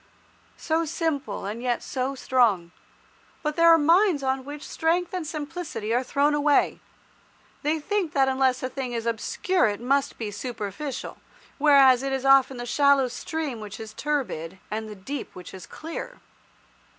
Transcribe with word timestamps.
So 0.57 0.83
simple, 0.83 1.45
and 1.45 1.61
yet 1.61 1.83
so 1.83 2.15
strong. 2.15 2.71
But 3.43 3.55
there 3.55 3.67
are 3.69 3.77
minds 3.77 4.23
on 4.23 4.43
which 4.43 4.67
strength 4.67 5.13
and 5.13 5.27
simplicity 5.27 5.93
are 5.93 6.01
thrown 6.03 6.33
away. 6.33 6.79
They 7.61 7.77
think 7.79 8.11
that 8.13 8.27
unless 8.27 8.63
a 8.63 8.69
thing 8.71 8.93
is 8.93 9.05
obscure 9.05 9.67
it 9.67 9.79
must 9.79 10.17
be 10.17 10.31
superficial, 10.31 11.19
whereas 11.59 12.01
it 12.01 12.13
is 12.13 12.25
often 12.25 12.57
the 12.57 12.65
shallow 12.65 13.09
stream 13.09 13.59
which 13.59 13.79
is 13.79 13.93
turbid, 13.93 14.57
and 14.71 14.89
the 14.89 14.95
deep 14.95 15.35
which 15.35 15.53
is 15.53 15.67
clear. 15.67 16.19